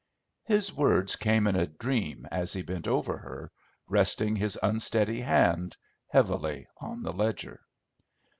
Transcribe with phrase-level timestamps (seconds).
[0.45, 3.51] His words came in a dream as he bent over her,
[3.87, 5.77] resting his unsteady hand
[6.07, 7.61] heavily on the ledger.